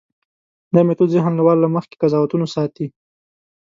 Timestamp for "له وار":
1.35-1.57